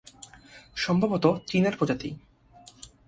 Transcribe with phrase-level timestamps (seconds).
[0.75, 2.09] সম্ভবত চিনের প্রজাতি।